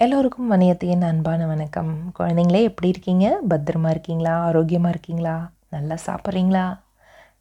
[0.00, 1.90] எல்லோருக்கும் வணியத்தையின் அன்பான வணக்கம்.
[2.18, 3.26] குழந்தைங்களே எப்படி இருக்கீங்க?
[3.50, 4.32] பத்திரமா இருக்கீங்களா?
[4.46, 5.34] ஆரோக்கியமாக இருக்கீங்களா?
[5.70, 6.64] நல்லா சாப்பிட்றீங்களா?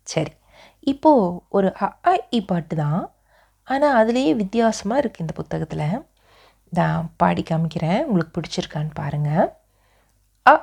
[0.08, 0.34] சரி
[0.84, 1.70] இப்போது ஒரு
[2.06, 3.02] அ இ பாட்டு தான்.
[3.68, 5.86] ஆனால் அதுலேயே வித்தியாசமாக இருக்குது இந்த புத்தகத்தில்.
[6.74, 8.02] நான் பாடி காமிக்கிறேன்.
[8.04, 9.48] உங்களுக்கு பிடிச்சிருக்கான்னு பாருங்கள்
[10.46, 10.56] அ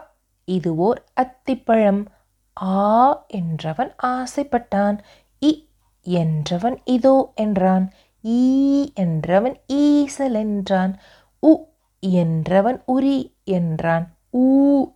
[0.48, 2.02] இது ஓர் அத்திப்பழம்.
[2.56, 2.84] ஆ
[3.40, 4.98] என்றவன் ஆசைப்பட்டான்.
[5.42, 5.52] இ
[6.06, 7.86] என்றவன் இதோ என்றான்.
[8.24, 8.42] ஈ
[9.04, 10.94] என்றவன் ஈசல் என்றான்.
[11.42, 11.52] உ
[12.02, 14.06] என்றவன் உரி என்றான்.
[14.32, 14.46] ஊ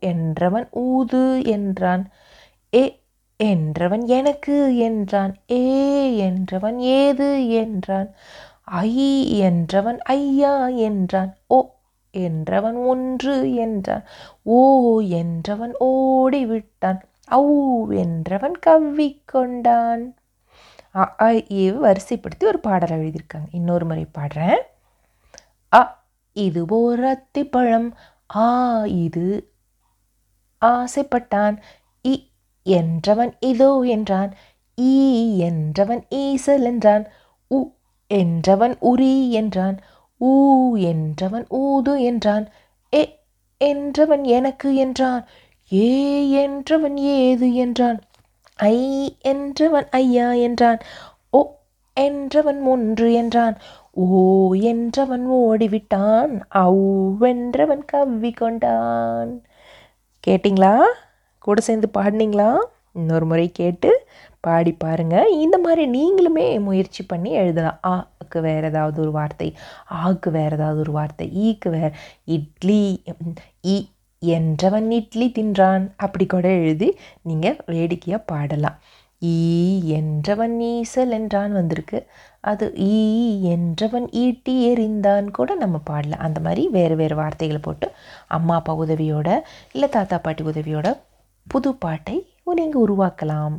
[0.00, 2.04] என்றவன் ஊது என்றான்.
[2.72, 2.84] எ
[3.40, 5.34] என்றவன் எனக்கு என்றான்.
[5.50, 5.62] ஏ
[6.30, 8.10] என்றவன் ஏது என்றான்.
[8.64, 11.36] ஐ என்றவன் ஐயா என்றான்.
[11.46, 11.59] ஓ
[12.14, 14.04] என்றவன் ஒன்று என்றான்.
[14.42, 14.60] ஓ
[15.00, 17.00] என்றவன் ஓடிவிட்டான்.
[17.30, 17.42] ஔ
[18.04, 20.04] என்றவன் கவ்விக்கொண்டான்.
[20.96, 21.04] அ
[21.84, 23.48] வரிசைப்படுத்தி ஒரு பாடலை எழுதியிருக்காங்க.
[23.50, 24.62] இன்னொரு முறை பாடுறேன்.
[25.73, 25.80] அ
[26.37, 27.88] இது ஓர் அத்திப்பழம்
[28.37, 28.48] ஆ
[28.87, 29.27] இது.
[30.63, 31.57] ஆசைப்பட்டான்.
[32.04, 32.15] இ
[32.66, 34.30] என்றவன் இதோ என்றான்.
[34.79, 34.95] ஈ
[35.43, 37.04] என்றவன் ஈசல் என்றான்.
[37.51, 37.59] உ
[38.10, 39.76] என்றவன் உரி என்றான்.
[40.21, 40.32] ஊ
[40.85, 42.46] என்றவன் ஊது என்றான்.
[42.93, 43.02] எ
[43.60, 45.23] என்றவன் எனக்கு என்றான்.
[45.73, 45.88] ஏ
[46.46, 47.98] என்றவன் ஏது என்றான்.
[48.57, 48.76] ஐ
[49.24, 50.79] என்றவன் ஐயா என்றான்.
[51.30, 51.41] ஒ
[51.96, 53.57] என்றவன் ஒன்று என்றான்.
[53.96, 54.04] ஓ
[54.70, 59.32] என்றவன் ஓடிவிட்டான் அவ்வென்றவன் வென்றவன் கவ்வி கொண்டான்
[60.24, 60.73] கேட்டிங்களா?
[61.45, 62.48] கூட சேர்ந்து பாடினீங்களா?
[62.92, 63.90] இன்னொரு முறை கேட்டு
[64.41, 65.16] பாடி பாருங்க.
[65.44, 67.78] இந்த மாதிரி நீங்களுமே முயற்சி பண்ணி எழுதலாம்.
[67.94, 69.48] ஆக்கு வேறு ஏதாவது ஒரு வார்த்தை
[70.03, 71.92] ஆக்கு வேறு ஏதாவது ஒரு வார்த்தை ஈக்கு வேறு
[72.36, 72.82] இட்லி
[73.75, 73.76] இ
[74.22, 75.86] என்றவன் இட்லி தின்றான்.
[75.97, 76.91] அப்படி கூட எழுதி
[77.22, 78.78] நீங்கள் வேடிக்கையாக பாடலாம்.
[79.25, 79.32] ஈ
[79.94, 82.06] என்றவன் ஈசல் என்றான் வந்திருக்கு.
[82.41, 82.97] அது ஈ
[83.54, 87.91] என்றவன் ஈட்டி எறிந்தான் கூட நம்ம பாடலாம் அந்த மாதிரி வேறு வேறு வார்த்தைகளை போட்டு
[88.26, 89.41] அம்மா அப்பா உதவியோட
[89.72, 90.98] இல்லை தாத்தா பாட்டி உதவியோட
[91.47, 93.56] புது பாட்டை நீங்கள் உருவாக்கலாம்.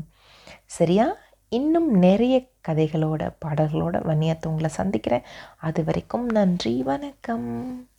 [0.65, 1.15] சரியா?
[1.49, 2.35] இன்னும் நிறைய
[2.67, 5.27] கதைகளோட பாடல்களோட வன்னியத்தை உங்களை சந்திக்கிறேன்.
[5.57, 7.89] அது வரைக்கும் நன்றி வணக்கம்.